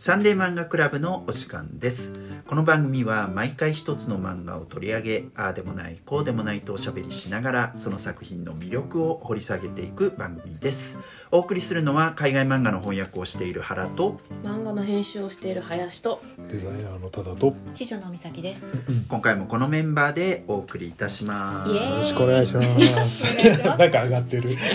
[0.00, 2.12] サンデー漫画クラブのお時間です。
[2.46, 11.00] この番組は毎回一つの漫画を取り上げああでもないこうでもないとおしゃべりしながらその作品の魅力を掘り下げていく番組です。
[11.30, 17.48] お送りするのは海外漫画の翻訳をしている原と漫画の編集をしている林とデザイナーのただと。
[17.48, 18.66] よ師匠の美咲です。
[19.08, 21.72] 今回もこのメンバーでお送りいたします。
[21.72, 21.98] イエーイ。
[21.98, 22.62] ろしくお願いしま
[23.08, 23.24] す。
[23.62, 24.56] なんか上がってる。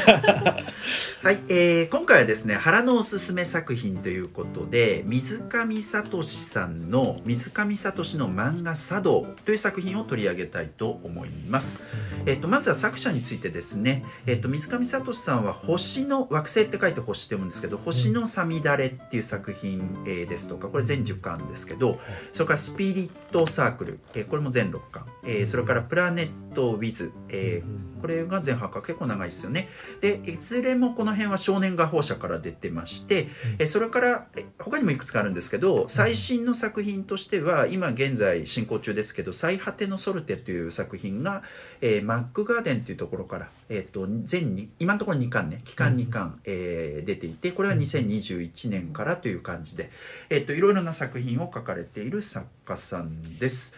[1.23, 11.81] はい、えー今回はですね原のおすすめ作品ということで水上聡さんの水上聡の漫画茶道という作品を取り上げたいと思います、
[12.25, 21.99] えっとまずは作者についてですね、えっと水上聡さんは星の惑星って書いて星って読むんですけど星のさみだれっていう作品、えーですとかこれ全10巻ですけど
[22.33, 29.69] それからスピリットサークル、えーこれも全6巻、えーそれからプラネットウィズ、えーこれが全8巻結構長いですよね。
[30.01, 41.43] でいずれもこの辺は少年画報社から出てまして、えそれからえ他にもいくつかあるんですけど最新の作品としては今現在進行中ですけど「最果てのソルテ」という作品が、
[41.79, 49.91] えーマックガーデンというところから、えー、と全に今のところ2巻ね期間2巻、えー出ていてこれは2021年からという感じで、
[50.29, 53.75] えー、といろいろな作品を書かれている作家さんです。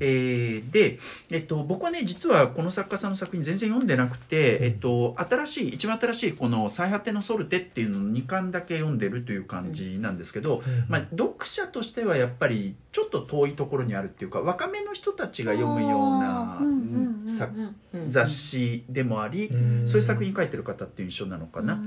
[0.00, 0.98] えーで、
[1.30, 16.60] えっと、僕はね実はこの作家さんの作品全然読んでなくて、うんえっと、新しい一番新しいこの「最果てのソルテ」っていうのの2巻だけ読んでるという感じなんですけど、まあ、読者としてはやっぱりちょっと遠いところにあるっていうか若めの人たちが読むような
[18.08, 19.50] 雑誌でもあり、
[19.84, 21.80] そういう作品書いてる方っていう印象なのかな。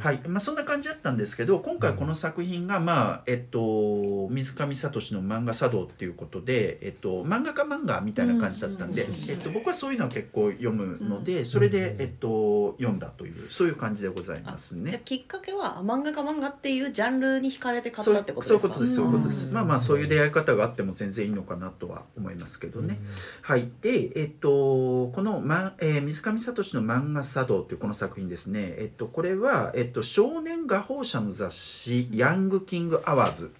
[0.00, 0.20] はい。
[0.26, 14.98] まあ、そんな感じだったんですけど今回この作品が、まあえっと、水上聡の漫画茶道っていうことで、えっと、漫画家漫画みたいな感じだったんで、うんえっと、僕はそういうのは結構読むのでそれで、えっと、読んだというそういう感じでございますじゃ。
[14.98, 18.68] きっかけは漫画家漫画っていうジャンルに惹かれて買っそうたってことですか？
[18.68, 19.52] そういうことですそういうことです、ん。
[19.52, 22.98] まあまあそういう出会い方があっても全然いいのかなとは思いますけどね、
[23.42, 33.52] はい、で、えっと、この、まえー水上聡の漫画茶道というこの作品ですね、えっと、これは、えっと、少年画報社の雑誌「ヤングキングアワーズ」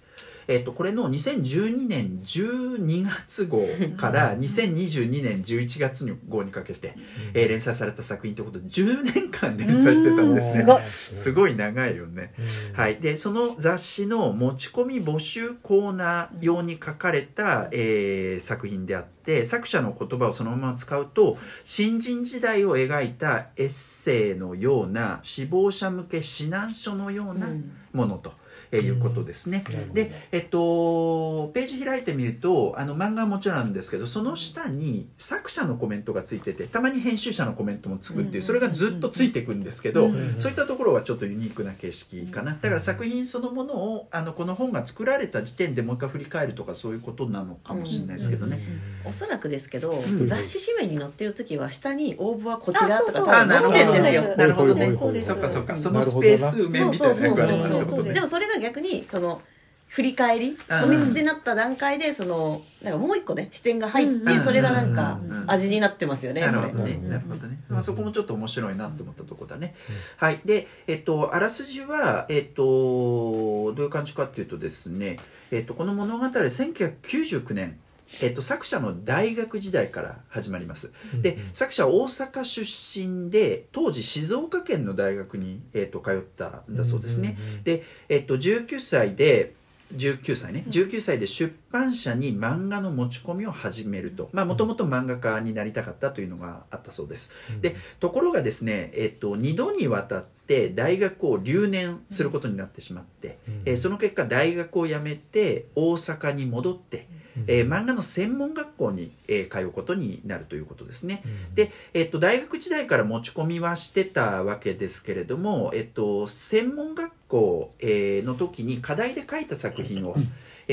[0.47, 3.61] えっと、これの2012年12月号
[3.97, 6.95] から2022年11月号にかけて、
[7.33, 10.59] えー連載された作品ということで10年間連載してたんですね。
[10.61, 10.81] すごい。
[10.89, 12.33] すごい長いよね。
[12.73, 27.71] はい、でその雑誌の持ち込み募集コーナー用に書かれた、えー作品であって作者の言葉をそのまま使うと新人時代を描いたエッセイのような死亡者向け指南書のようなうん。
[27.93, 28.33] ものと、
[28.71, 29.63] えーいうことですね。
[29.93, 42.57] で、えっと、ページ開いてみるとあの漫画はもちろんなんですけどその下に作者のコメントがついててたまに編集者のコメントもつくっていうそれがずっとついていくんですけど、うんそういったところはちょっとユニークな形式かな。
[42.59, 48.59] だから作品そのものをあのこの本が作られた時点でもう一回振り返るとかそういうことなのかもしれないですけどね。
[49.05, 50.25] おそらくですけど、ん。
[50.25, 54.35] 雑誌紙面に載ってる時は下に応募はこちらとか多分載ってるんですよ。
[54.37, 54.75] なるほど。
[54.75, 54.95] ね。
[54.95, 55.27] そうです。
[55.27, 55.73] そっかそっか。
[55.73, 59.41] うんそのスペース面みたいなでもそれが逆にその
[59.87, 66.97] 振り返りうんコミックスになった段階でそのなんかもう一個ね視点が入っうんてそれがなんかうん味になってますよねなるほどね。
[67.03, 67.59] なるほどね。
[67.67, 69.75] まあそこもちょっと面白いなと思ったところだね。
[70.15, 70.39] はい。
[70.45, 75.17] で、えっとあらすじはえっとどういう感じかっていうとですね、
[75.51, 77.77] えっとこの物語は1999年。
[78.21, 80.93] えっと、作者の大学時代から始まります。
[81.21, 89.53] で作者は大阪出身で当時静岡県の大学に、えっと通ったんだそうですね、で、えっと、19歳で
[89.95, 90.63] 19歳ね。
[90.67, 94.29] 19歳で出版社に漫画の持ち込みを始めると。
[94.33, 97.31] もともと漫画家になりたかったというのがあったそうです。
[97.61, 107.07] でところがですね、えっと、2度にわたって大学を留年することになってしまって、えーその結果大学を辞めて大阪に戻って、
[107.47, 111.23] えー漫画の専門学校に、えー通うことになるということですね。
[111.55, 120.15] でえっと、大学時代から持ち込みはしてたわけですけれども、えっと、専門学校、えーの時に課題で書いた作品を、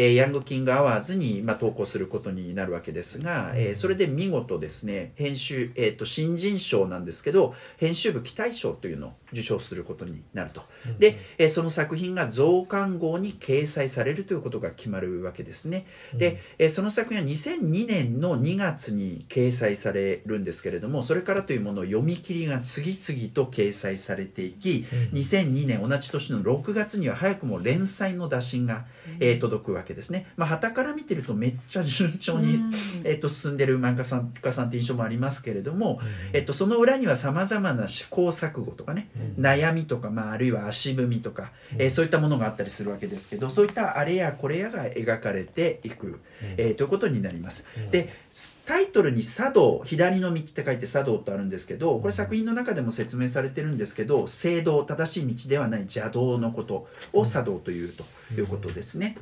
[0.01, 10.63] えーヤングキングアワーズに、まあ、投稿することになるわけですが、えーそれで見事ですね編集、えー、と新人賞なんですけど編集部期待賞というのを受賞することになると。
[10.99, 15.87] で、えーその作品が増刊号に掲載されるということが決まるわけですね。
[16.15, 28.85] で、えーその作品は2002年の2月に掲載されるんですけれどもそれからというものを読み切りが次々と掲載されていき2002年同じ年の6月には早くも連載の打診が、
[29.19, 30.27] えー届くわけですね。
[30.37, 32.61] まあ、旗から見てるとめっちゃ順調に、
[33.05, 36.01] えー、と進んでる漫画さん家さんって印象もありますけれども、
[36.33, 39.09] えっと、その裏にはさまざまな試行錯誤とかね
[39.39, 46.21] 悩みとか、まあ、あるいは足踏みとか、えーそういったものがあったりするわけですけどそういったあれやこれやが描かれていく、
[46.57, 47.67] えーということになります。
[47.91, 48.13] で
[48.67, 58.05] タイトルに「茶道」「左の道」って書いて「茶道」とあるんですけどこれ作品の中でも説明されてるんですけど正道正しい道ではない邪道のことを茶道というと
[58.35, 59.17] いうことですね。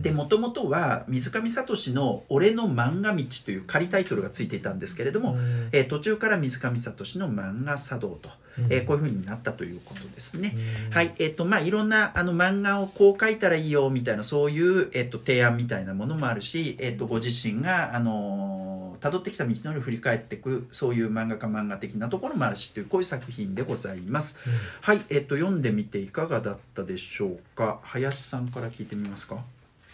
[0.00, 5.36] でもともとは水上聡の「俺の漫画道」という仮タイトルがついていたんですけれども、
[5.72, 8.30] えー途中から水上聡の漫画茶道と、
[8.70, 10.56] えーこういうふうになったということですね。
[10.90, 18.72] はい、えっ、と、まあ、いろんな、あの、漫画をこう書いたらいいよ、みたいな、そういう、えっ、と、提案みたいなものもあるし、えっ、と、ご自身が、あのー
[19.02, 24.38] 辿ってきた道のりを振り返っていく、そういう漫画家漫画的なところもあるし、という、こういう作品でございます。
[24.80, 27.80] はい、えっ、と、読んでみていかがだったでしょうか？
[27.82, 29.44] 林さんから聞いてみますか？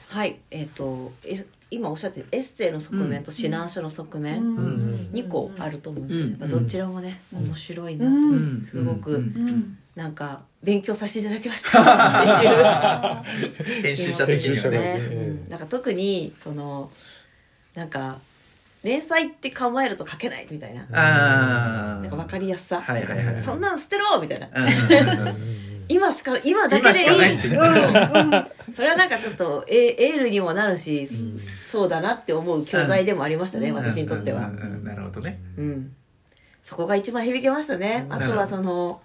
[0.08, 8.64] はいえっ、とえ今おっしゃってるエッセイの側面と指南書の側面、ん2個あると思うんですけど、うんやっぱどちらもね、面白いなと、うん。
[8.66, 9.22] すごく、
[9.94, 13.20] なんか勉強させていただきました。
[13.20, 15.00] っていう編集者的にはね。
[15.50, 16.90] なんか特にその
[17.75, 18.19] なんか
[18.82, 20.87] 連載って構えると書けないみたいな。
[20.87, 23.38] なんか分かりやすさ、はいはいはい。
[23.38, 24.49] そんなの捨てろみたいな、
[25.88, 27.38] 今しか今だけでいい。
[27.38, 27.56] ってね。
[28.70, 31.38] それはなんかちょっとエエールにもなるし、うん。
[31.38, 35.40] そうだなって思う教材でもありましたね、私にとっては、うんうんうんなるほどね。
[35.56, 35.94] うん、
[36.62, 38.06] そこが一番響きましたね。
[38.11, 39.00] あとはその、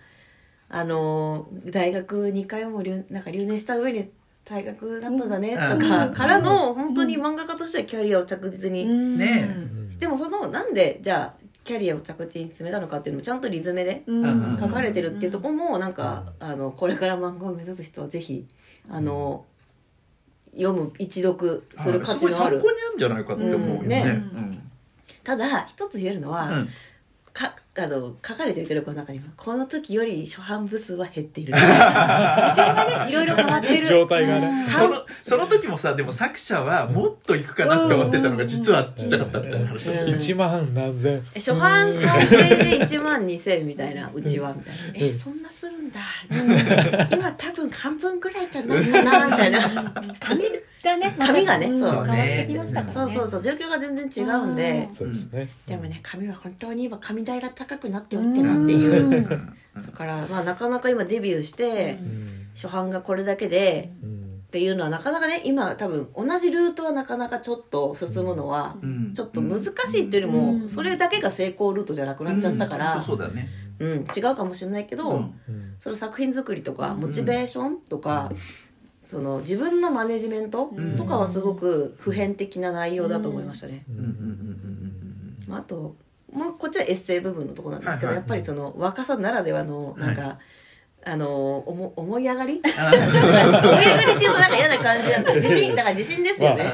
[0.69, 4.09] あの、大学2回も留なんか留年した上に
[4.45, 6.13] 大学だったんだねとか、うん。
[6.13, 8.85] からの、本当に漫画家としてはキャリアを着実に。
[9.17, 9.55] ね。
[9.99, 14.57] でもその、なんで、じゃあ、キャリアを着実に詰めたのかっていうのもちゃんとリズムでん。
[14.59, 18.45] 書かれてるっていうところも、なんか、あの、これから漫画を目指す人はぜひ、
[18.89, 19.45] あの、
[20.51, 22.57] 読む、一読する価値のある。
[22.57, 22.81] すごい参考に。
[22.81, 23.83] あるんじゃないかって思うよね。
[23.83, 23.87] うん。
[23.87, 24.01] ね。
[24.01, 24.71] うん。
[25.23, 26.69] ただ、一つ言えるのは、うん。
[27.31, 29.25] かあの書かれてるけどこの中には。
[29.35, 31.53] この時より初版部数は減っている。
[31.57, 33.85] 事情がねいろいろ変わってる。
[33.85, 34.67] 状態がね。
[34.69, 39.85] そのその時もさでも作者はもっといくかなって思ってたのが実はちっちゃかったみたいな話。
[39.91, 40.09] だうん。
[40.09, 41.15] 1万何千。
[41.15, 45.07] え初版最低で1万2000みたいなうちはみたいな。
[45.07, 45.99] えそんなするんだ。
[47.11, 49.59] 今多分半分ぐらいじゃないかなみたいな。
[50.19, 50.43] 髪
[50.83, 52.05] がね髪がねまたそう。
[52.05, 52.93] 変わってきましたからね。
[52.93, 53.41] そうそうそう。
[53.41, 54.89] 状況が全然違うんで。
[54.93, 55.49] そうですね。
[55.65, 59.05] でもね髪は本当に今髪代が高くなっておってなっていう。
[59.05, 59.23] うん。
[59.23, 62.47] だからまあなかなか今デビューしてうん。
[62.55, 69.13] 初版がこれだけでうんっていうのはなかなかね今多分同じルートはなかなかちょっと進むのはうん。
[69.13, 70.69] ちょっと難しいっていうよりもうん。
[70.69, 72.79] それだけが成功ルートじゃなくなっちゃったかうん。
[72.79, 73.47] らそうだね。
[73.79, 74.05] うん。
[74.15, 75.29] 違うかもしれないけど
[75.79, 76.99] その作品作りとかん。
[76.99, 78.31] モチベーションとか
[79.05, 83.83] その自分のマネジメントうんとかはすごく普遍的な内容だと思いましたね。
[83.89, 83.95] うん。
[83.95, 84.03] うん。
[84.03, 84.09] うん。
[84.09, 85.85] うん。
[85.87, 85.93] うん
[86.33, 88.23] もうこっちはエッセイ部分のところなんですけど、はいはい。
[88.23, 90.39] やっぱりその若さならではのなんか、
[91.05, 92.61] あの思思い上がり？
[92.77, 95.33] あ 思い上がりっていうとなんか嫌な感じなんだ。
[95.35, 96.73] 自信だから自信ですよね、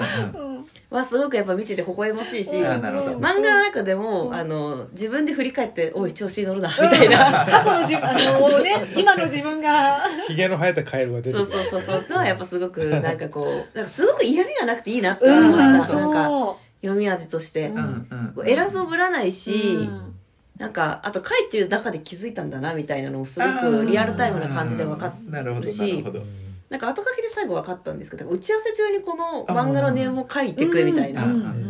[0.89, 7.45] はすごくやっぱ見てて微笑ましいし漫画の中でもあの自分で振り返って「おい調子に乗るな」みたいな。
[7.45, 8.13] 過去の自分 あ
[8.50, 10.01] のね今の自分が。
[10.27, 12.05] ひげの生えたカエルが出てそうそうそうそう。
[12.09, 20.15] のはやっぱすごくなんかこうなんかすごく嫌味がなくていいなって思いました、なんかそ読み味として、ううん偉そうぶらないし、うん。
[20.57, 26.21] なんかあと書いてる中で気づいたんだなみたいなのもすごくリアルタイムな感じで分かっなるほどなるほど。
[26.69, 31.68] なんか後書きで最後分かったんですけど打ち合わせ中にこの漫画のネームを書いてくみたいな、うんうん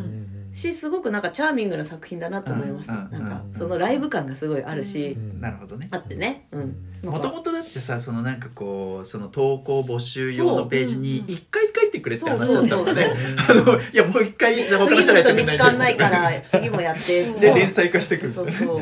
[0.60, 3.54] しすごくなんかチャーミングな作品だなと思いました、うんなんかうん。
[3.54, 5.88] そのライブ感がすごいあるし、うんなるほどね。
[5.92, 6.48] あってね。
[6.52, 6.76] うん。
[7.02, 7.20] なんか。
[7.20, 13.16] もともとだってさそのなんかこうその投稿募集用のページに一回書いてくれって話だったもんね。
[13.48, 17.32] あのいやもう一回他次の人がやって人見つかんないから次もやって。
[17.32, 18.34] で連載化してくる。
[18.34, 18.80] そうそう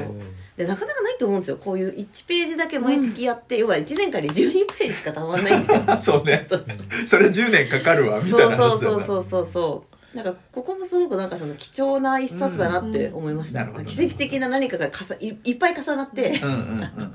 [0.57, 1.57] でなかなかないと思うんですよ。
[1.57, 5.81] こういう1ページだけ毎月やって、要は1年間で12ページしかたまんないんですよ。
[6.01, 6.45] そうね。
[6.47, 7.07] そうそう。
[7.07, 16.79] それ10年かかるわみたいそうなそうそうそうそうそうなんかここもすごくなんかその貴重な一冊だなって思いました、うんなるほどね奇跡的な何かがかさいいっぱい重なって、うんうんうんうん。
[16.79, 17.11] う ん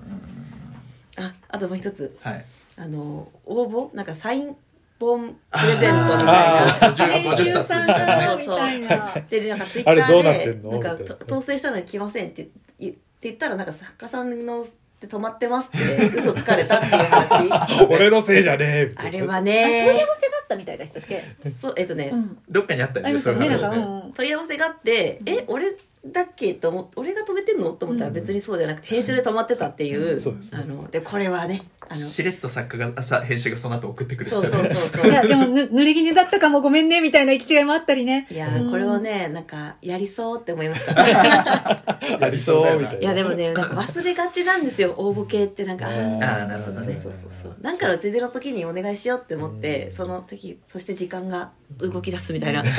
[1.18, 2.16] ああともう一つ。
[2.20, 2.44] はい。
[2.76, 3.94] あの応募？
[3.94, 4.56] なんかサイン
[5.00, 6.64] 本プレゼントみたいな。
[6.64, 9.14] あ50 50冊みたいなねそうそうみたいな。
[9.28, 14.64] でなんかツイッターでなんか当選したのに来ませんって言って言ったらなんか作家さんの
[15.02, 17.48] で止まってますって嘘つかれたっていう話。
[17.90, 20.02] 俺のせいじゃねえみたいなあれは問い合わせがね
[20.40, 21.50] あったみたいでしたっけ？
[21.50, 22.38] そうえっとね、うん。
[22.48, 23.20] どっかにあったよありね。
[23.24, 23.78] ましたね。
[24.14, 25.66] 問い合わせがあって「え俺
[26.04, 27.70] だっけと思って俺が止めてんの？
[27.70, 30.20] と思ったら別にそうじゃなくて編集で止まってたっていう、
[30.52, 35.06] あのでこれはねあのしれっと作家が朝編集がその後送ってくるそうそうそうそう。
[35.10, 38.26] いやでもぬ濡れ衣だったかもごめんねみたいな行き違いもあったりね。
[38.30, 40.92] いやーこれはねなんかやりそうって思いました。
[42.20, 45.86] やりそうみたいないやでもねなんか忘れがちなんですよ応募系ってなんか。
[45.86, 46.94] あーあーなるほどね。
[46.94, 47.56] そうそうそうそう。
[47.60, 52.64] なんかのついでの時にお願いしようって思ってその時そして時間が動き出すみたいな。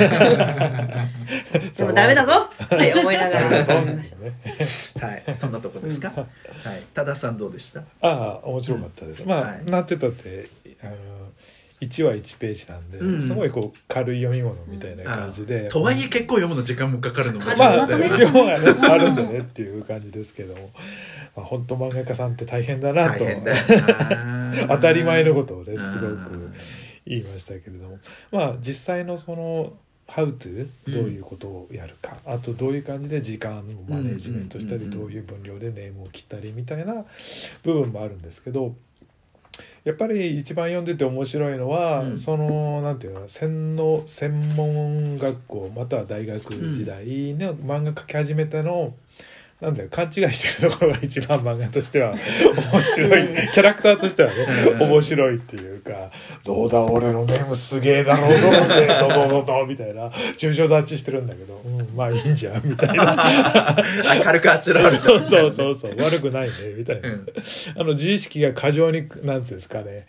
[1.76, 3.64] でもダメだぞって思いながら。
[3.64, 5.02] そう思いましたですね。
[5.26, 5.34] はい。
[5.34, 6.26] そんなとこですか、はい。
[6.92, 7.80] 多田さんどうでした？
[8.00, 9.64] ああ面白かったです、まあ、はい。
[9.66, 10.48] なんて言ったって
[10.82, 10.92] あの
[11.80, 13.20] 1話1ページなんで、うん。
[13.20, 18.18] すごいこう軽い読み物みたいな感じで、とはいえ結構読むの時間もかかるのもまあまとめる？
[18.18, 20.70] 量がねあるんでねっていう感じですけども、
[21.36, 23.24] まあ、本当漫画家さんって大変だなと。
[23.24, 23.56] 大変だよ
[24.16, 24.54] な。
[24.76, 26.50] 当たり前のことをねうんすごく
[27.06, 27.98] 言いましたけれども。
[28.30, 29.74] まあ実際のその
[30.06, 34.92] 「How to」どういうことをやるか、あとどういう感じで時間をマネジメントしたり、うんうんうん。
[34.92, 37.04] うんどういう分量でネームを切ったりみたいな
[37.62, 38.74] 部分もあるんですけど
[39.84, 42.18] やっぱり一番読んでて面白いのは、うん。
[42.18, 48.94] そのなんていうの専の専門学校または大学時代の漫画描き始めたの
[49.60, 52.12] なんだよ勘違いしてるところが一番漫画としては
[52.72, 53.28] 面白い。
[53.52, 54.34] キャラクターとしてはね
[54.72, 54.82] うん。
[54.90, 56.10] 面白いっていうか
[56.44, 63.14] 「どうだ俺のネームすげえだろうと思ってドドドド」みたいな重症立ちしてるんだけど「うんまあいいんじゃん」みたいな。
[63.16, 63.76] あ
[64.22, 64.90] 軽くあしらわ。
[64.90, 67.26] れたそうそうそうそう悪くないねみたいな、うん。
[67.76, 70.06] あの自意識が過剰になんつうんですかね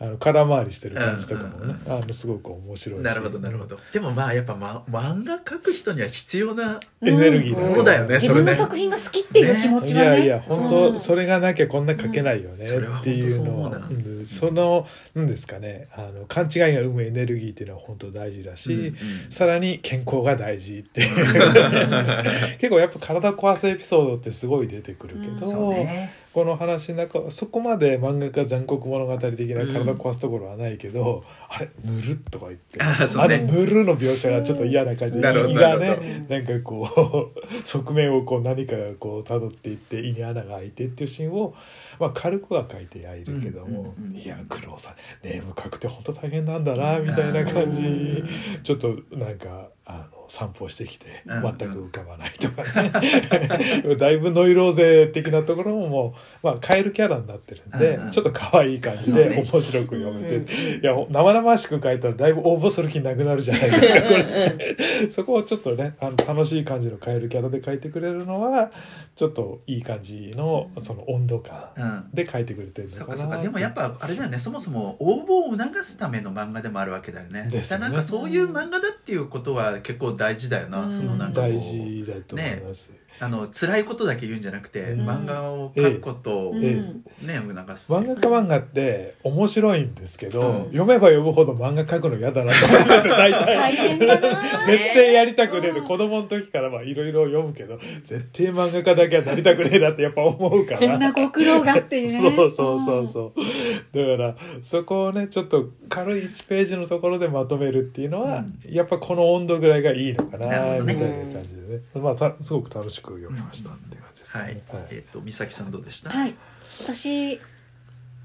[0.00, 3.02] あの空回りしてる感じとかもね、あのすごく面白いし。
[3.02, 3.78] なるほどなるほど。
[3.92, 8.44] でもまあやっぱ、ま、漫画描く人には必要なエネルギーだうんだよね自それね。
[8.44, 10.06] 分の作品が好きっていう気持いちはね。
[10.06, 11.00] やいや本当、うん。
[11.00, 13.70] それがなきゃこんな書けないよねっていうのは。
[13.70, 14.26] うん。
[14.28, 14.86] その
[15.16, 15.88] なんですかね。
[15.92, 18.96] あの勘違いが生むエネルギーっていうのは本当大事だし、うんうん。
[19.30, 21.16] さらに健康が大事っていう。
[22.58, 33.38] 結構やっぱ体壊すエピソードってすごい出てくるけど、そうねこの話の中そこまで漫画家残酷物語的な体壊すところはないけど、あれ塗るとか言ってあね。
[33.38, 35.20] の塗るの描写がちょっと嫌な感じ。
[35.20, 41.54] で胃がねなんかこう 側面をこう何かがこう辿っていって胃に穴が開いてっていうシーンを、
[41.98, 43.70] まあ、軽くは書いてはいるけども、う
[44.00, 44.94] んうんうんいや苦労さん
[45.26, 48.22] ネーム書くって本当大変なんだなみたいな感じ。
[48.62, 52.90] ちょっとなんかあの散歩してきてうん全く浮かばないとかね。
[53.96, 64.76] だいぶノイローゼ的なところももう、まあ、カエルキャラになってるんで、ちょっと可愛い感じで面白く読めて、うんいや生々しく書いたらだいぶ応募する気なくなるじゃないですかこれ。
[65.10, 68.70] そこをちょっとねあの楽しい感じのカエルキャラで書いてくれるのは
[69.16, 72.10] ちょっといい感じのその温度感うん。
[72.12, 73.38] で書いてくれてるのかな。
[73.38, 74.38] でもやっぱあれだよね。
[74.38, 77.48] そもそも応募を促すための漫画でもあるわけだよね。
[77.50, 77.86] ですよね。
[77.86, 82.90] なんかそういう漫画だっていうことは結構大事だよな、うんそのなんか大事だと思います、
[83.20, 85.08] あの辛いことだけ言うんじゃなくて、うん。
[85.08, 86.60] 漫画を描くことをうん。
[86.60, 87.92] ね、え促す。
[87.92, 90.64] 漫画家漫画って面白いんですけど、うん。
[90.66, 93.46] 読めば読むほど漫画描くの嫌だなと思いますよ大体。
[93.46, 94.66] 大変だな。
[94.66, 100.78] 絶対やりたくねえでうん子供の時からまあいろいろ読むけど絶対漫画家だけはなりたくねえなってやっぱ思うから。
[100.80, 102.20] こんなご苦労があってね。
[102.20, 103.98] そうそうそうそう。
[103.98, 110.94] だからそこをねちょっと軽い1ページのところでまとめるっていうのは、やっぱこの温度ぐらいがいいのかななるほどね。
[110.94, 114.54] みたいな感じでね、まあたすごく楽しく読みましたっていう感じですかはい。
[114.54, 114.86] ね、はい。
[114.90, 116.34] えっ、と美咲さんどうでした、はい。
[116.82, 117.40] 私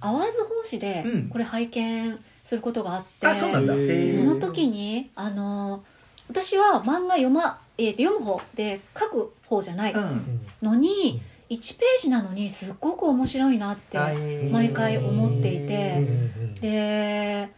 [0.02, 3.74] アワーズ本誌でうんこれ拝見することがあって、あそうなんだ。
[3.74, 5.84] その時にあの
[6.30, 10.42] 私は漫画読,、まえーと読む方で書く方じゃないうん。
[10.62, 13.98] のに、1ページなのにすっごく面白いなって、
[14.52, 16.06] 毎回思っていて。
[16.62, 17.50] で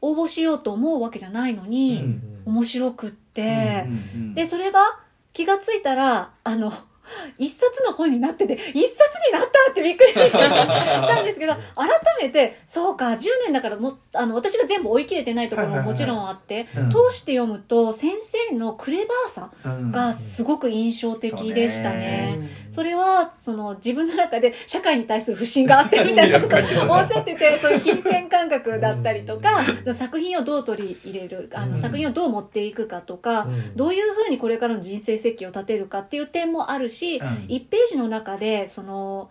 [0.00, 2.42] 応募しようと思うわけじゃないのに、うん。
[2.46, 3.96] 面白くって、うんう
[4.30, 4.34] ん。
[4.34, 4.80] でそれが
[5.38, 6.72] 気がついたらあの
[7.38, 8.74] 一冊の本になってて一冊
[9.32, 11.88] になったってびっくりしたんですけど 改
[12.20, 16.90] めてそうか10年だからもあの私が全部追い切れてないところももちろんあって、うん。
[16.90, 18.12] 通して読むと先
[18.50, 19.92] 生のクレバーさうん。
[19.92, 22.36] がすごく印象的でしたね。
[22.38, 26.60] うんそれはその自分の中で社会に対する不信があってみたいなことを
[26.96, 31.78] おっしゃっててそういう金銭感覚だったりとか作品をどう取り入れるあのうん。
[31.78, 33.76] 作品をどう持っていくかとかうん。
[33.76, 37.26] どういうふうにこれからの人生設計を立てるかっていう点もあるしうん。
[37.26, 39.30] 1ページの中でその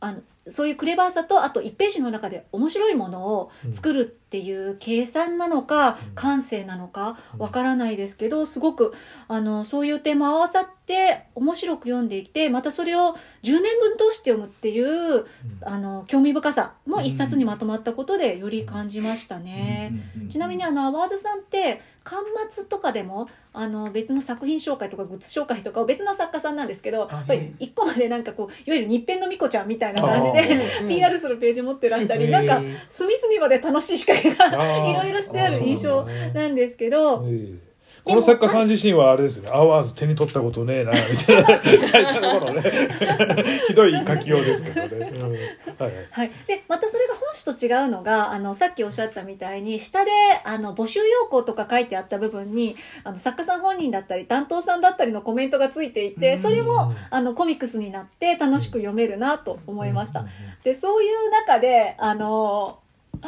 [0.00, 6.14] あのそういうクレバーさとあと1ページの中で面白いものを作るっていう計算なのかうん。
[6.14, 7.40] 感性なのかうん。
[7.40, 8.92] わからないですけどすごく
[9.28, 15.26] あのそういう点も合わさって面白く読んでいてまたそれを10年分通して読むっていう
[15.62, 19.92] あの興味深さも一冊にまとまったことでより感じましたね。
[20.28, 30.86] ちなみにあのアワードさんって巻末とかでもあの別の作品紹介とかグッズ紹介とかを別の作家さんなんですけどあやっぱり一個までなんかこういわゆる日編のみこちゃんみたいな感じあでー。
[30.86, 34.46] PR するページ持ってらしたりなんか隅々まで楽しい仕掛けが
[34.88, 37.24] いろいろしてある印象なんですけど。
[37.26, 37.66] ええ。
[38.06, 42.62] この作家さん自身はあれですよね、アワーズ手に取ったことねえなみたいな最初の頃ね。
[43.66, 45.22] ひどい書きようですけどね、 うん。
[45.22, 45.40] はい
[45.80, 46.06] はい。
[46.12, 50.12] はい、でまたそれが本誌と違うのがあのさっきおっしゃったみたいに下で
[50.44, 60.24] あの募集要項とか書いてあった部分にあの作家さん本人だったり担当さんだったりのコメントがついていてそれもあのコミックスになって楽しく読めるなと思いました。
[60.62, 62.78] でそういう中であの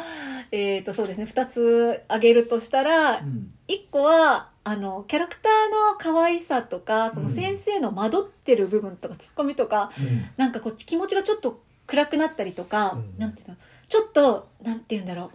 [0.51, 1.25] えー、とそうですね。
[1.25, 3.53] 2つ挙げるとしたらうん。
[3.67, 10.25] 1個はあのキャラクターの可愛さとかその先生の惑ってる部分とかツッコミとか、うん。
[10.37, 13.19] なんかこう気持ちがちょっと暗くなったりとか、うん。
[13.19, 13.55] なんていうの？
[13.89, 15.31] ちょっとなんて言うんだろ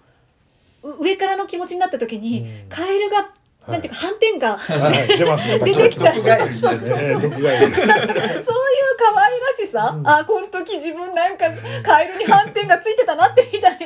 [0.82, 0.90] う。
[0.90, 2.68] う上からの気持ちになった時に、うん。
[2.68, 3.32] カエルが、
[3.66, 5.18] なんていうか反転が、はい。
[5.18, 5.58] 出ますね。
[5.64, 6.14] 出てきちゃう。
[6.16, 7.14] 毒ガエルみたいなね。
[7.20, 7.84] 毒ガエルそう。
[7.84, 7.96] い
[8.36, 10.08] う可愛らしさ、うん。
[10.08, 11.46] あこの時自分なんか
[11.82, 13.76] カエルに反転がついてたなってみたいな。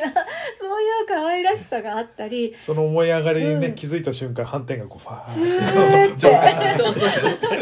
[0.59, 2.55] そういう可愛らしさがあったり。
[2.57, 3.75] その思い上がりにね、うん。
[3.75, 6.93] 気づいた瞬間反転がこうファずーーっ浄化されてそう。
[6.93, 7.59] そうそうそう。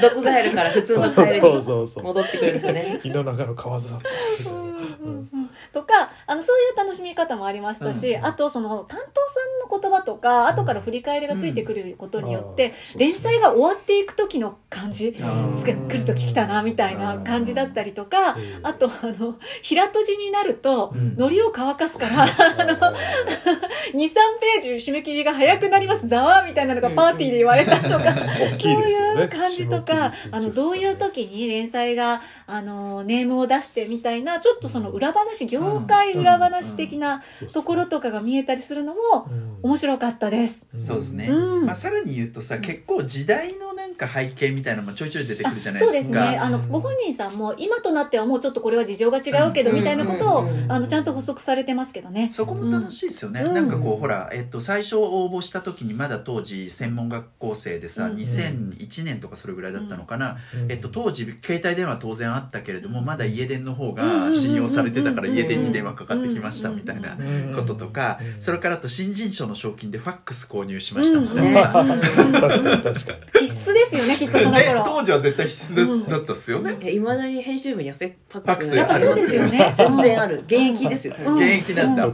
[0.00, 3.00] 毒ガエルから普通のカエルにそうそう戻ってくるんですよね。
[3.04, 5.43] 胃の中の蛙だった
[5.74, 9.20] とかあのそういう楽しみ方もありましたし、うんあとその担当
[9.66, 15.14] さんの言葉とか後から振り返りがついてくることによって、連載が終わっていく時の感じ。
[15.16, 18.58] すが来る時来たなみたいな感じだったりとかええ。
[18.62, 21.14] あとあの平閉じになるとうん。
[21.16, 22.76] 海苔を乾かすからあの
[23.94, 28.14] 23ページ締め切りが早くなりますざわみたいなのがパーティーで言われたとか。
[28.58, 39.28] そういう感じとか、あのどういう時に連載があのネームを出してみたいなちょっとその裏話、業界裏話的なところとかが見えたりするのも
[39.62, 40.66] 面白かったです。
[40.78, 41.66] そうですね、うん。
[41.66, 46.38] まあ、さらに言うとさ結構時代のなんか背景みたいなのもちょいちょい出てくるじゃないそうでかですすね。
[46.38, 52.30] あのご本人さんも今となってはもうちょっとこれは事情が違うけどうんみたいなことをあのちゃんと補足されてますけどね。
[52.32, 53.54] そこも楽しいですよね、うん。
[53.54, 60.72] なんかこうほら、えっと、最初応募した時にまだ当時専門学校生でさ、うん2001年とかそれぐらいだったのかな、うん。
[60.72, 73.48] えっと、当時携帯電話当然あったけれどもまだ家電の方が信用されてたからうん家電に電話かかってきましたみたいなうんこととかうんそれからあと新人賞の賞金でファックス購入しましたみたいねな、確かに確かに。
[73.48, 74.84] 必須ですよねきっとそのね、頃。
[74.84, 79.72] 当時は絶対必須だったっすよね、いまだに編集部にはフェックスやっぱそうですよね。
[79.76, 80.42] 全然ある。
[80.46, 81.36] 現役ですよ、うん。
[81.36, 82.10] 現役なんだ。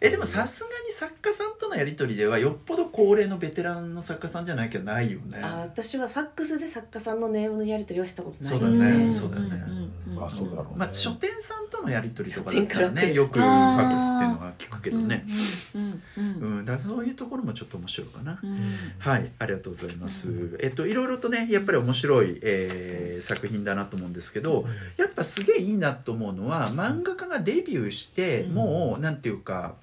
[0.00, 5.40] えでもさすがに作家さんとのやり取りではよっぽど高齢のベテランの作家さんじゃないけどないよね。
[5.42, 8.52] あ私はファックスで作家さんのネームのやり取りはしたことない。
[8.52, 9.14] そうだねん。
[9.14, 9.64] そうだよね。
[9.66, 10.70] うんまあそうだろうね。
[10.76, 15.26] まあ書店さんとのやり取りとかだ書ったらねよくファックスっていうのは聞くけどね。
[15.74, 16.02] うんうん。
[16.16, 18.38] うんうんだそういうところもちょっと面白いかな。
[18.42, 18.76] うん。
[18.98, 19.30] はい。
[19.38, 20.58] ありがとうございます。
[20.60, 28.54] えっといろいろとねやっぱり面白い、えー作品だなと思うんですけどやっぱすげえいいなと思うのは漫画家がデビューしてうん。
[28.54, 29.74] もうなんていうか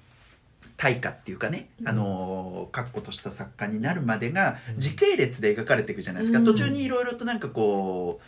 [0.76, 1.88] 大家っていうかね、うん。
[1.88, 4.80] あの確固とした作家になるまでがうん。
[4.80, 6.44] 時系列で描かれていくじゃないですか、うん。
[6.44, 8.26] 途中にいろいろとなんかこう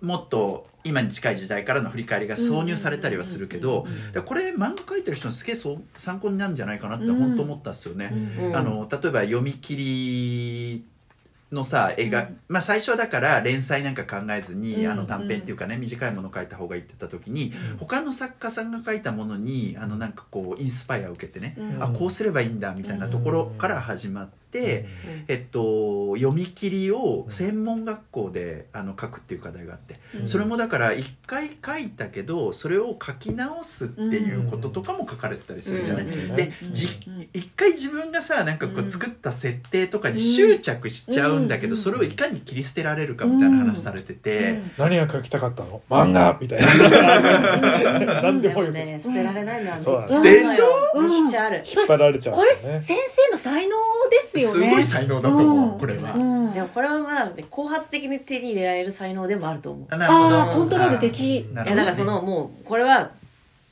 [0.00, 3.86] もっと今に近い時代からの振り返りが挿入されたりはするけど、
[4.24, 8.12] これ漫画描いてる人のすげえそう参考になるんじゃないかなってうん本当思ったっすよね。
[8.40, 8.56] うん。
[8.56, 10.84] あの例えば読み切り
[11.50, 12.40] のさ映画、うん。
[12.48, 14.90] まあ最初はだから連載なんか考えずに、うん。
[14.90, 17.76] あの短編っていうかね短いものを書いた方がいいって言った時にうん。
[17.78, 21.82] 他の作家さんが書いたものにあのなんかこうインスパイアを受けてね、うん。
[21.82, 30.28] あこうすればいいんだみたいなところから始まって、えっと、読み切りを専門学校であの書くっていう課題があって、うん。
[30.28, 36.04] それもだから一回書いたけどそれを書き直すっていうこととかも書かれてたりするじゃない？
[36.04, 36.52] うんで
[37.32, 38.90] 一回自分がさなんかこううん。
[38.90, 41.78] 作った設定とかに執着しちゃうんだけど、うん。
[41.78, 45.82] それをいかに切り捨てられるかみたいな話されてて、何が書きたかったの？
[45.90, 46.38] 漫画？
[46.40, 48.22] みたいな。
[48.22, 50.22] 何ででもよね捨てられないのはめっちそうゃあるのよ。
[50.22, 50.68] でしょ？
[50.98, 53.76] 引っ張られちゃうんこれ先生の才能
[54.10, 54.68] ですよね。
[54.68, 55.78] すごい才能だと思う、うん。
[55.78, 56.14] これは。
[56.14, 56.52] うん。
[56.52, 59.86] でもこれはまだね後発的に手に入れられる才能でもあると思う。
[59.90, 60.36] あなるほど。
[60.36, 61.46] ああコントロールでき。
[61.52, 61.76] なるほどね。
[61.76, 63.10] いやだからそのもうこれは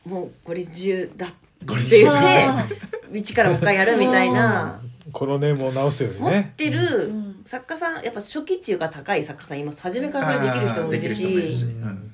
[0.04, 1.26] もうこれ中だ
[1.66, 2.66] これって言ってあ
[3.12, 4.80] 一からもう一回やるみたいな。
[5.12, 7.42] このネームを直すより持っねてーるうん。
[7.44, 11.14] 作家さんやっぱ初期値が高い作家さんいます初めからそれできる人もいるし。
[11.54, 11.64] し。
[11.64, 12.12] うん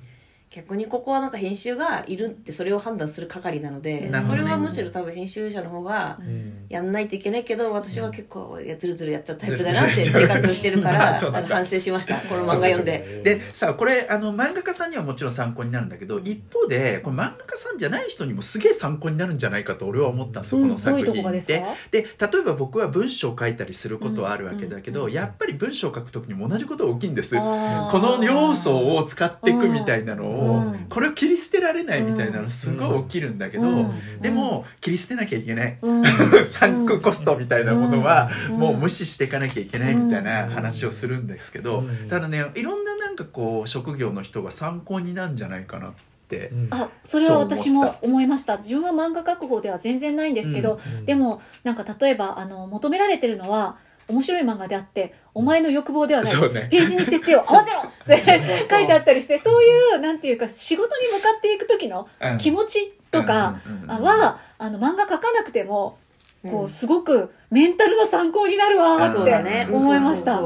[0.63, 6.53] 逆にここはなんか編集がいるってそれを判断する係なので、ねそれはむしろ多分編集者の方がうん。
[6.69, 12.17] やんないといけないけど私は結構いやずるずるやっちゃうタイプだなって自覚してるかまらあの 反省しました。
[12.17, 13.23] この漫画読んで。
[13.25, 20.65] でさこれあの漫画家さんにはもちろん参考になるんだけど一方でこれ漫画家さんじゃない人にもすげえ参考になるんじゃないかと俺は思ったんですよ、うん。
[20.65, 27.37] この作品でで例えば僕は文章を書いたりすることはあるわけだけど、うんやっぱり文章を書く時にも同じことが起きるんです。
[27.37, 30.87] この要素を使っていくみたいなのを、うん。
[30.89, 34.21] これを切り捨てられないみたいなのすごい起きるんだけど、うん。
[34.21, 36.05] でも切り捨てなきゃいけない、うん。
[36.45, 38.59] サンクコストみたいなものはうん。
[38.59, 42.09] もう無視していかなきゃいけないみたいな話をするんですけど、うん。
[42.09, 45.93] ただねいろんななんかこう職業の人が参考になるんじゃないかなっ
[46.29, 48.57] て、うんあそれは私も思いました。
[48.59, 51.05] 自分は漫画描く方では全然ないんですけど、うん。
[51.05, 53.77] でもなんか例えばあの求められてるのは
[54.09, 56.69] 面白い漫画であってお前の欲望ではない、ね。
[56.71, 57.83] ページに設定を合わせろ。
[57.83, 58.19] って
[58.69, 59.63] 書いてあったりしてそう。
[59.63, 65.99] いうなんていうか仕事に向かっていく時のうん気持ちとかは、あの漫画描かなくても
[66.43, 70.41] こううんすごくメンタルの参考になるわーそうって思いました。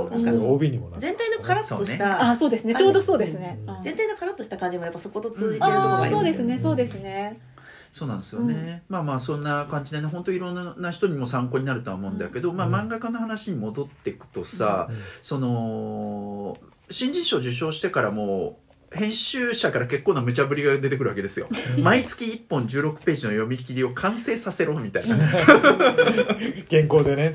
[0.99, 2.75] 全体のカラッとした、あそうですね。
[2.75, 3.59] ちょうどそうですね。
[3.83, 6.59] 全体のカラッとした感じもやっぱそこと通じてるところがありますそうですね。
[6.59, 7.40] そうですね。
[7.97, 14.91] そうなんですよね、まあまあそんな感じでね本当いろんな人にも参考になるとは思うんだけど、まあうん漫画家の話に戻っていくとさ、
[15.23, 16.59] その
[16.91, 21.49] 新人賞受賞してからもう編集者から結構な無茶ぶりが出てくるわけですよ。
[21.79, 25.16] 毎月1本16ページの読み切りを完成させろみたいな。
[26.70, 27.35] 原稿でね。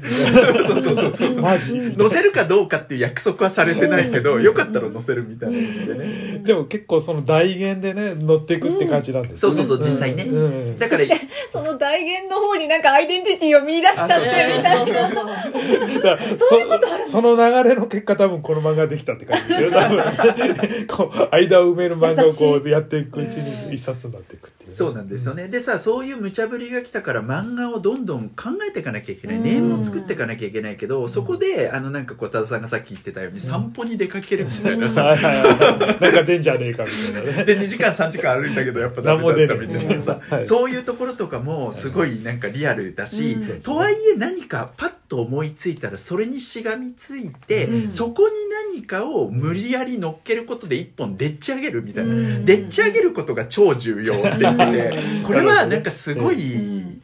[0.68, 1.42] そうそうそうそう。
[1.42, 1.94] マジ。
[1.98, 6.42] 載せるかどうかっていう約束はされてないけどよかったら載せるみたいなのでね。
[6.44, 9.68] でも結構その代言でね乗っていくって感じなんですよね、うん。
[9.68, 10.24] そうそうそう実際ね。
[10.24, 10.80] うん。
[10.80, 11.04] だから
[11.52, 14.16] その代言の方になんかアイデンティティを見出しちゃって
[14.58, 14.78] みたいな。
[14.78, 17.06] そうそうそう。
[17.06, 20.02] そその流れの結果多分この漫画ができたって感じですよ多分。
[20.88, 24.70] こう間を埋める漫画をこうやっていくうちに一冊になっていくっていう。
[24.70, 25.48] ね、そうなんですよね。
[25.48, 29.38] でさそういう無茶ぶりが来たから漫画をどんどん考えていかなきゃいけない。
[29.38, 29.44] うん。
[29.44, 35.06] ネームを作っていかなきゃいけないけどそこであのなんかこう多田さんがさっき言ってたように散歩に出かけるみたいなさ。
[35.06, 36.02] はいはいはい。
[36.02, 37.32] なんか出んじゃねえかみたいな。
[37.38, 43.62] ね で2時間3時間歩いたけどやっぱダメだったみたいなさ、 はいそういうところとかもすごいなんかリアルだし、うん。
[43.62, 47.92] とはいえ何かパッと思いついたらそれにしがみついて、うん。
[47.92, 48.34] そこに
[48.74, 52.46] 何かを無理やり乗っけることで一本でっち上げるみたいな、うん。
[52.46, 55.24] でっち上げることが超重要って言っててうん。
[55.24, 57.02] これはなんかすごいうん。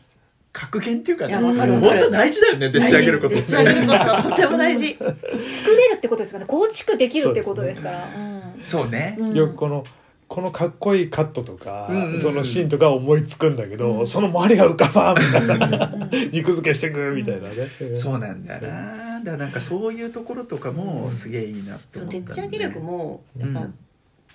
[0.54, 4.96] 格言っていうかね本当大事だよねでっち上げることっでってち上げることはとても大事。
[5.04, 5.12] 作
[5.76, 6.46] れるってことですかね。
[6.48, 8.10] 構築できるってことですから。
[8.63, 9.34] そうね、うん。
[9.34, 9.84] よくこの
[10.27, 12.19] このかっこいいカットとか、うんうんうん。
[12.19, 14.07] そのシーンとか思いつくんだけど、うん。
[14.07, 15.91] その周りが浮かばんみたいな。
[15.93, 15.97] うん
[16.31, 19.19] 肉付けしてくみたいなね、そうなんだよな。
[19.19, 23.67] だからなんかそういうところとかもすげえいいなってでも思ったでっち上げ力もやっぱ、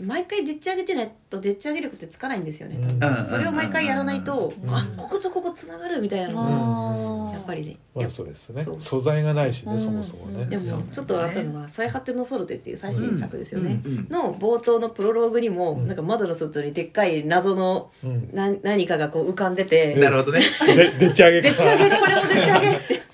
[0.00, 3.18] 毎回でっち上げてないとでっち上げ力ってつかないんですよね多分。
[3.18, 3.26] うん。
[3.26, 4.70] それを毎回やらないと、うん。
[4.70, 7.11] あこことここつながるみたいなの
[7.42, 8.66] っぱりねまあやっそうですね。
[8.78, 9.78] 素材がないしね、うん。
[9.78, 14.06] そもそもね、でもちょっと笑ったのは「最果てのソルテ」っていう最新作ですよね、うん。
[14.08, 15.86] の冒頭のプロローグにも、うん。
[15.86, 18.30] なんか窓の外にでっかい謎のうん。
[18.32, 20.40] な何かがこう浮かんでて、なるほどね。
[20.66, 23.12] ででっち上げでっち上げこれもでっち上げって。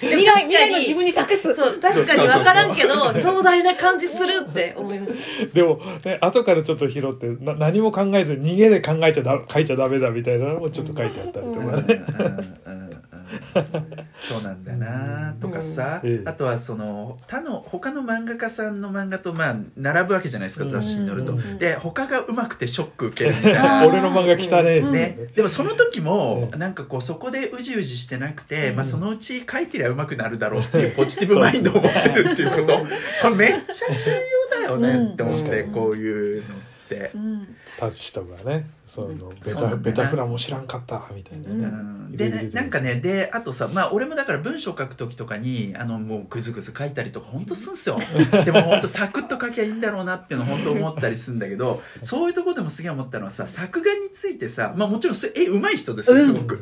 [0.00, 1.54] 未来未来の自分に託す。
[1.54, 12.04] そう確かに分からんけど壮大な感じするって思いましたでも、ね、後からちょっと拾ってな何も考えずに逃げで考えちゃだ書いちゃダメだみたいなのもちょっと書いてあったりとかね、
[14.18, 20.70] そうなんだなとかさ、あとはその他の他の漫画家さんの漫画とまあ並ぶわけじゃないですかうん。
[20.70, 21.58] 雑誌に載ると、うん。
[21.58, 24.80] で他がうまくてショック受けるみたいあなー 俺の漫画汚ね。
[24.80, 28.76] ね、でもその時もうなんかこうそこでうじうじしてなくて、うん。
[28.76, 32.78] まあ、そのうち書いてりゃうまくなるだろうっていうポジティブマインドを持ってるっていうこと。
[33.22, 35.72] これめっちゃ重要だよねって思って、うん。
[35.72, 36.58] こういうのっ
[36.88, 37.10] て。
[37.14, 42.16] うんタッチとかねそのベタベタフラも知らんかったみたいなね、うん。
[42.16, 47.98] でねなんかねであとさまあ俺もだから文章書く時とかにあのもうグズグズ書いたりとか本当すんすよ。
[48.44, 56.60] でも本当サクッと書きゃいいんだろうなっていうの本当思ったりするんだけど そういうところでもすげえ思ったのはさ作画についてさまあもちろんす絵うまい人ですよすごく、 う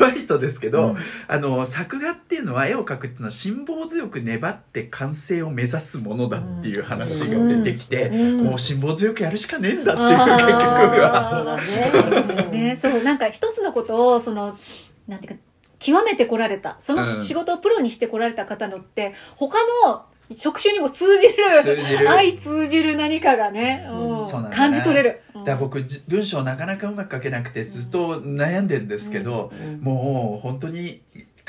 [0.00, 8.44] まい人ですけど、あの作画っていうのは絵を描くっていうのは辛抱強く粘って完成を目指すものだっていう話が出てきて、うん。
[8.44, 10.17] もう辛抱強くやるしかねえんだっていう。
[10.18, 11.62] そうだね。
[11.92, 12.76] そうですね。
[12.76, 14.58] そうなんか一つのことをその
[15.06, 15.40] なんていうか
[15.78, 16.76] 極めてこられた。
[16.80, 17.04] そのうん。
[17.04, 20.04] 仕事をプロにしてこられた方のって他の
[20.36, 22.06] 職種にも通じる通じる。
[22.06, 24.50] 相通じる何かがね、うん。
[24.50, 25.22] 感じ取れる。
[25.34, 25.44] うん。
[25.44, 29.80] だ僕じ文章なかなかうまく書けなくてずっと悩んでんですけど、うん。
[29.80, 31.00] もう本当に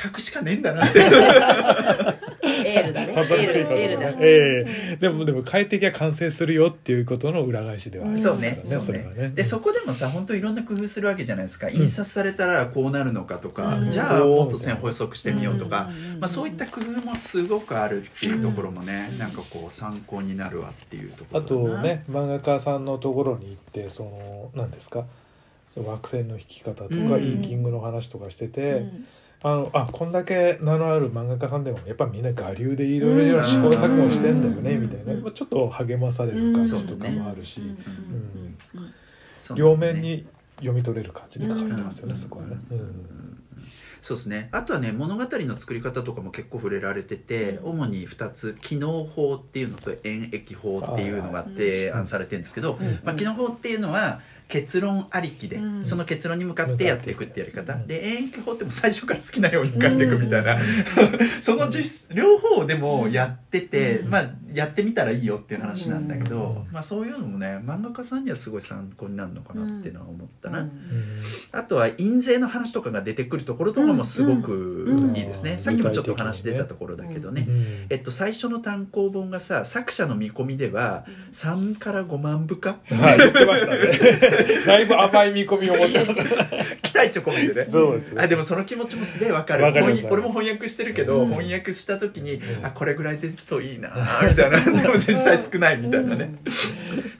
[0.01, 0.99] 書くしかねえんだなって。
[0.99, 3.13] エールだね。
[3.13, 4.65] エールエールだとこえ。
[4.93, 8.61] えでもでも快適は完成するよっていうことの裏返しではありますからそうね。
[8.63, 8.79] ね。
[8.79, 9.01] そうね。
[9.01, 11.69] れはねでそこでもさ本当いろんな工夫するわけじゃないですか。
[11.69, 13.91] 印刷されたらこうなるのかとか、うん。
[13.91, 16.19] じゃあもっと線細くしてみようとか、うん。
[16.19, 21.81] まあ、そういった工夫もすごくあるっていうところもね、なんかこう参考になるわっていうとこあろだな。
[21.81, 25.05] とね漫画家さんのところに行ってその何ですか？
[25.73, 27.23] その枠線の引き方とか、うん。
[27.23, 29.07] インキングの話とかしてて、うん
[29.41, 34.81] あのあこんだけ名のある漫画家さんでもやっぱみんな我流でいろいろ試行錯誤してんだよね、うん。
[34.81, 37.61] みたいな、まあ、ちょっと励まされる感じとかもあるし、
[39.55, 42.17] 両面に読み取れる感じで書かれてますよね、うん。
[42.17, 42.57] そこはね。
[42.71, 43.43] うん
[44.01, 44.49] そうですね。
[44.51, 47.69] あとはね物語の作り方とかも結構触れられてて、うん。
[47.71, 52.99] 主に2つ機能法っていうのと演繹法っていうのがはい提案されてるんですけど、うん。
[53.03, 55.85] まあ、機能法っていうのは結論ありきで、うん。
[55.85, 60.61] その結論に向かってやっていくってやり方、うんで演繹法ってもう最初から好きなように書いていくみたいな、うん。
[61.41, 64.09] その実両方でもやってて、うん。
[64.09, 66.73] まあ、やってみたらいいよっていう話なんだけど、うん。
[66.73, 70.67] まあ、そういうのもね漫画家さんにはすごい参考になるのかなっていうのは思ったな、
[71.69, 82.79] とは印税の話とかが出てくるところとかもすごくうんいいですね、うんさっきもちょっとお話出たところだけどね、うんえっと、最初の単行本がさ作者の見込みでは3から5万部か？
[82.89, 83.79] はい、言ってましたね。
[84.65, 86.19] だいぶ甘い見込みを持ってます。
[86.89, 87.65] 期待値込めてね。
[87.65, 88.21] そうですね。
[88.21, 89.65] あでもその気持ちもすげえわかる。
[90.09, 91.29] 俺も翻訳してるけど、うん。
[91.29, 92.65] 翻訳した時に、うん。
[92.65, 93.91] あこれぐらい出るといいな
[94.27, 94.59] みたいな。
[94.65, 96.35] でも実際少ないみたいなね、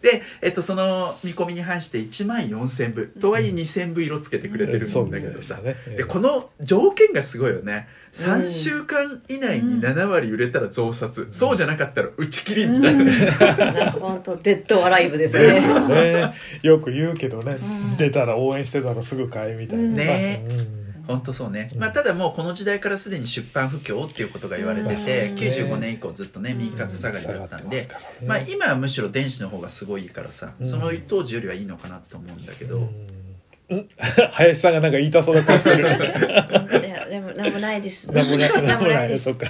[0.01, 3.07] で、えっと、その見込みに反して1万4000部。
[3.21, 5.75] とはいえ2000部色つけてくれてるんだけどさ、ね。
[5.95, 7.87] でこの条件がすごいよね
[8.19, 15.95] 3週間以内に7割売れたら増刷、そうじゃなかったら打ち切りみたいな、なんか本当デッドアライブですよですよね。
[16.11, 16.33] ね。
[16.61, 17.95] よく言うけどね、ん。
[17.97, 20.07] 出たら応援してたらすぐ買えみたいなさ。
[20.07, 20.45] ね。
[20.49, 20.79] うん。
[21.07, 21.79] 本当そうね、うん。
[21.79, 24.99] まあ、ただもうこの時代からすでに出版不況っていうことが言われてて、うん。
[24.99, 25.41] そうですね。
[25.41, 27.87] 95年以降ずっとね右肩下がりだったんで、
[28.25, 30.67] まあ、今はむしろ電子の方がすごいからさ、うん。
[30.67, 33.07] その当時よりはいいのかなと思うんだけど、うん。
[33.69, 33.87] うん。
[34.31, 35.87] 林さんがなんか言いたそうな顔してる。
[37.39, 38.11] なんもないです。
[38.11, 39.07] なんもない、なもない。
[39.07, 39.25] です。
[39.25, 39.35] そっ。
[39.35, 39.47] か。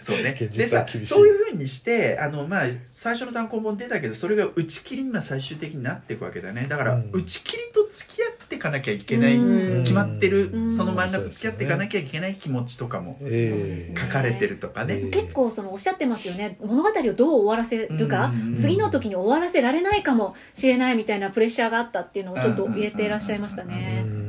[0.00, 0.36] そうね。
[0.38, 6.66] 現でさそういうふうにしてあの、まあ、最初の単行本出たけどそれが打ち切りにまあ最終的になっていくわけだよね。
[6.68, 7.10] だから、うん。
[7.12, 9.82] 打ち切りと付き合っていかなきゃいけない、うん。
[9.82, 10.70] 決まってる、うん。
[10.70, 16.56] その漫画と付き合っていかなきゃいけない気持ちとかも書かれてるとかね、えー結構そのおっしゃってますよね。
[16.60, 18.56] 物語をどう終わらせるか、うん。
[18.56, 24.21] 次の時に終わらせられないかもしれないみたいなプレッシャーがあったっていうのをちょっと入れていらっしゃいましたえね。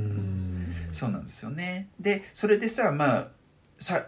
[0.93, 0.99] うん。
[0.99, 1.89] そうなんですよね。
[1.99, 3.27] でそれでさまあ
[3.79, 4.07] さ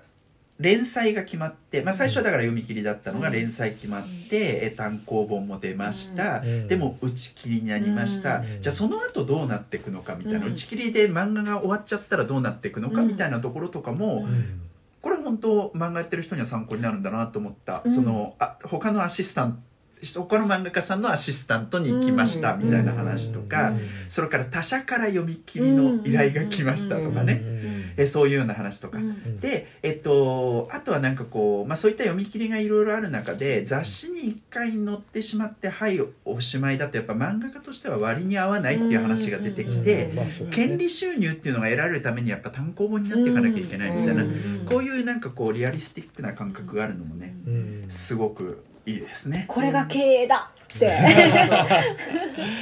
[0.57, 3.33] 連載が決まって、まあ、最初はだから読み切りだったのがうん。
[3.33, 6.67] 連載決まって、え単行本も出ました、うん。
[6.67, 8.61] でも打ち切りになりました、うん。
[8.61, 10.53] じゃあその後どうなっていくのかみたいな、うん。
[10.53, 13.07] 打ち切りで漫画が終わっちゃったらどうなっていくのかうん。
[13.09, 14.61] みたいなところとかも、うん。
[15.01, 17.93] これ本当漫画やってる人には参考になるんだなと思った、うん。
[17.93, 19.59] そのあ他のアシスタント
[20.03, 23.79] 他の漫画家さんのアシスタントに行きましたみたいな話とか、うん。
[24.09, 27.93] それから他社から読み切りの依頼が来ましたとかね、うん。
[27.97, 29.39] えそういうような話とか、うん。
[29.39, 40.11] で、えっと、あとはなんかこう、まあ、そういった読み切りがいろいろある中で雑誌に一回載ってしまってはいおしまいだとやっぱ漫画家としては割に合わないっていう話が出てきて、
[40.51, 44.65] 権利収入っていうのが得られるためにやっぱ単行本になっていかなきゃいけないみたいな、うん。
[44.65, 47.85] こういうなんかこうリアリスティックな感覚があるのもねうん。
[47.89, 49.45] すごくいいですね。
[49.47, 50.91] これが経営だって。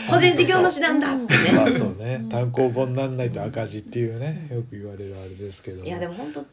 [0.10, 1.52] 個人事業主なんだってね。
[1.52, 6.46] まあそうね単行本なんないと赤字っていうねよく言われるあれですけどいやでも本当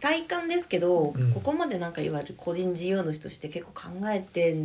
[0.00, 4.56] 体感ですけど、うんここまでなんかいわゆる個人事業主として結構考えて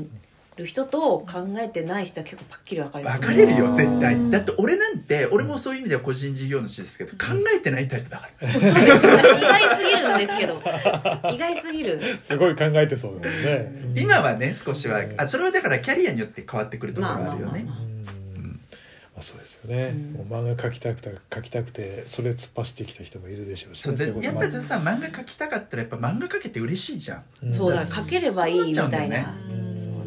[0.58, 1.26] る人と考
[1.60, 3.74] えてない人は結構パッキリ分かります分かれるようん。
[3.74, 4.32] 絶対。
[4.32, 8.48] だって俺なんて俺もそういう意味では個人事業主ですけど考えてないタイプだから。
[8.48, 9.14] そうですよ。
[9.14, 10.62] 意外すぎるんですけど。
[11.32, 12.02] 意外すぎる。
[12.22, 13.94] すごい考えてそうだよね。
[13.96, 17.82] 今はね少しはあそれはだからキャリアによって変わってくるところがあるよねまあまあまあまあ。
[17.82, 18.60] うん。
[19.14, 20.28] まあそうですよね、うん。
[20.28, 27.48] もう漫画描きたくて描きたくてそれ突っ走ってきた人もいるでしょうし、そうやっぱりさ漫画描きたかったらやっぱ漫画描けて嬉しいじゃん。
[27.48, 29.20] んそうだ書ければいいみたいな。
[29.20, 29.28] ね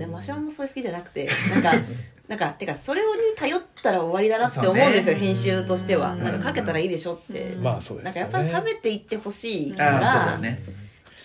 [0.04, 0.22] うん。
[0.22, 1.72] そうでもそれ好きじゃなくてなんか
[2.28, 3.06] なんかてかそれに
[3.36, 5.20] 頼ったら終わりだなって思うんですよ、ね。
[5.20, 6.12] 編集としては。
[6.12, 7.62] うんなんか書けたらいいでしょって、うん。
[7.62, 8.32] まあそうですよね。
[8.32, 10.62] なんかやっぱり食べていってほしいからだね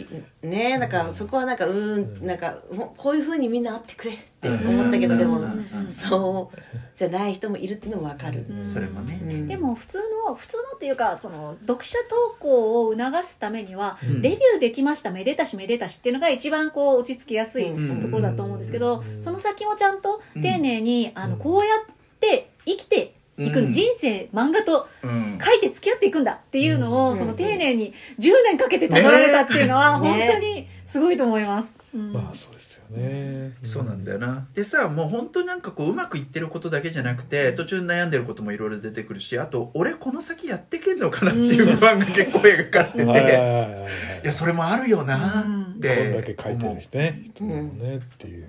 [0.03, 5.19] きねだからそこはなんかうーんなんかもうこういうふうにみんなあってくれって思ったけどうん。
[5.19, 5.39] でも。
[5.39, 5.91] うん。
[5.91, 6.57] そう。
[6.95, 8.65] じゃない人もいるっていうのも分かる、うん。
[8.65, 9.19] それもね。
[9.21, 14.21] うんでも普通の普通のっていうかその読者投稿を促すためには、うん。
[14.21, 19.21] レビューできましためでたしめでたしっていうのが一番こう落ち着きやすいうんところだと思うんですけど、うん。
[19.21, 21.31] その先もちゃんと丁寧に、あうん。
[21.31, 23.71] のこうやって生きていく、うん。
[23.71, 25.39] 人生漫画とうん。
[25.43, 30.09] 書いて付き合っていくんだっていうのを、うんその丁寧に10年かけてたどられたっていうのは、ね。
[30.09, 31.73] 本当にすごいと思います。
[31.93, 32.13] うん。
[32.13, 33.53] まあそうですよね。
[33.63, 34.47] そうなんだよな。
[34.53, 43.87] でさもう本当になんかこううまくいってることだけじゃなくて途中悩んでることもいろいろ出てくるしあと俺この先やってけんのかなっていう不安が結構描かれてて、は
[44.23, 45.63] いやそれもあるよなうん。
[45.63, 48.47] ってこんだけ書いてるしね人もねっていう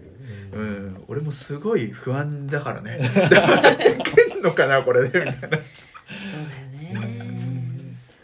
[0.52, 2.98] う、ん、俺もすごい不安だからね。
[3.30, 5.58] やってけんのかなこれでみたいな。
[6.18, 6.40] そう
[6.90, 7.32] だよね。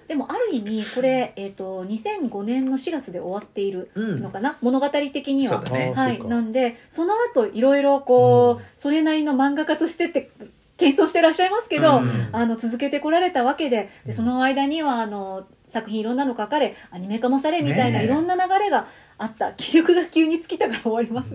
[0.09, 4.23] でもある意味これ、えー、と2005年の4月で終わっているうん。
[4.23, 5.57] のかな、物語的には。
[5.57, 5.73] そうだ。
[5.73, 5.92] ね。
[5.94, 8.66] はい、なんでその後いろいろこう、うん。
[8.77, 10.31] それなりの漫画家としてって
[10.79, 12.29] 謙遜してらっしゃいますけど、うん。
[12.33, 14.11] あの続けてこられたわけでうん。
[14.11, 18.88] でその間にはあの作品いろんなの書かれアニメ化もされみたいないろんな流れが
[19.21, 19.53] あった。
[19.53, 21.35] 気力が急に尽きたから終わります。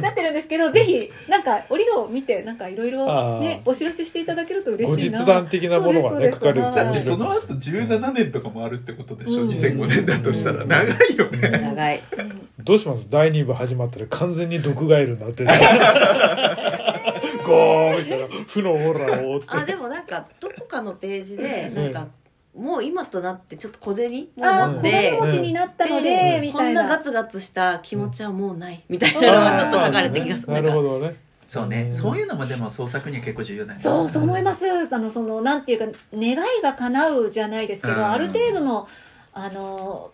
[0.00, 3.68] なってるんですけどぜひなんか折を見てなんかいろいろあねー。
[3.68, 5.18] お知らせしていただけると嬉後しいな。
[5.18, 9.50] 日談的なものがねそうです書かれるとその後17年とかもあるってことでしょ、うん。
[9.50, 10.62] 2005年だとしたら。
[10.62, 10.68] うん。
[10.68, 12.02] 長いよね、長い。
[12.18, 13.10] うんどうします？
[13.10, 15.44] 第2部始まったら完全に毒ガエルになって。
[15.44, 15.50] る
[17.44, 18.26] ゴーみたいな。
[18.48, 19.46] 負のオーラを追って。
[19.48, 22.08] あでもなんかどこかのページでなんか
[22.56, 26.82] もう今となってちょっと小銭も持って小金持ちになったので、でみたいな。
[26.82, 30.46] こんなガツガツした気持ちはもうないみたいなのがちょっと書かれた気がす。
[30.46, 31.16] るななんかるほどね。
[31.46, 31.94] そうね、うん。
[31.94, 33.82] そういうのもでも創作には結構重要だよね。
[33.82, 34.66] そうそう思います。
[34.66, 38.10] あのそのなんていうか願いが叶うじゃないですけど、うん。
[38.10, 38.88] ある程度の
[39.32, 40.12] あの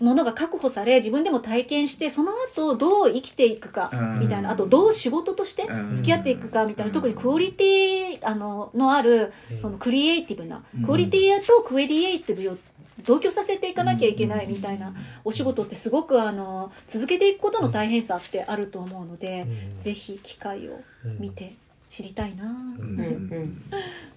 [0.00, 4.20] ものが確保され自分でも体験してその後どう生きていくかうん。
[4.20, 5.94] みたいな、あとどう仕事としてうん。
[5.94, 6.94] 付き合っていくかみたいな、うん。
[6.94, 9.56] 特にクオリティあののあるうん。
[9.56, 10.84] そのクリエイティブな、うん。
[10.84, 12.58] クオリティとクエリエイティブを
[13.04, 19.46] 同居させていかなきゃいけないみたいなお仕事ってすごくあの続けていくことの大変さってあると思うので、
[19.80, 20.80] ぜひ機会を
[21.18, 21.54] 見て
[21.88, 23.62] 知りたいな、うん。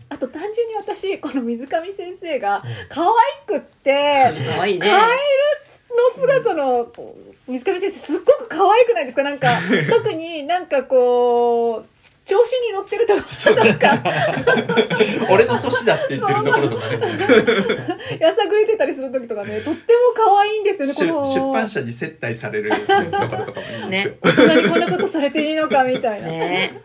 [0.08, 2.62] あと単純に私この水上先生がうん。
[2.88, 3.12] 可愛
[3.46, 4.88] くって可愛いね。
[4.90, 5.18] カエル
[5.90, 6.92] の姿の
[7.48, 9.24] 水上先生すっごく可愛くないですか？
[9.24, 11.99] なんか 特になんかこう
[12.30, 13.22] 調子に乗ってるとこ
[13.56, 14.04] なんか。
[15.34, 16.98] 俺の年だって言ってるところとかね。
[18.20, 21.26] やさぐれてたりする時とかねとっても可愛いんですよね出この。
[21.26, 26.82] 出版社に接待されるところとかもいいんですよ、大人にこんなことされていいのかみたいな、ね。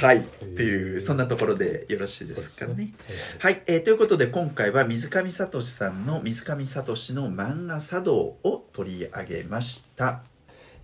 [0.00, 0.18] はい。
[0.18, 0.20] っ
[0.56, 2.74] ていうそんなところでよろしいですかね。
[2.76, 2.92] ね。
[3.40, 10.22] はい、えーということで今回は水上聡さんの水上聡の漫画茶道を取り上げました、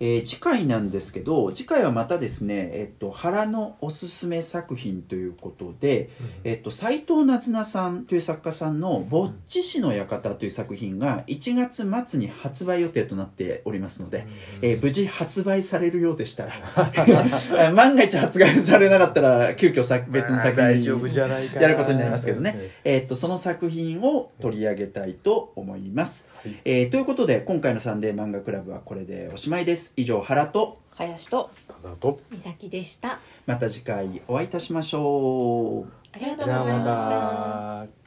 [0.01, 6.09] えー次回なんですけど次回はまたですね、えっと原のおすすめ作品ということで、
[6.43, 14.25] えっと斉藤なずなさんという作家さんの「ぼっち氏の館」という作品が1月末に発売予定となっておりますので、
[14.63, 21.61] えー無事発売されるようでしたらあ 万が一発売されなかったら急遽さ別の作品大丈夫じゃないかな。
[21.61, 22.71] やることになりますけどね。
[22.83, 26.55] えーっとその作品を取り上げたいと思います、はい。
[26.65, 32.19] えーということで今回の「サンデー漫画クラブ」はこれでおしまいです以上原と林とただと。
[32.29, 33.19] 美咲でした。
[33.45, 36.01] また次回お会いいたしましょう。
[36.13, 38.00] ありがとうございました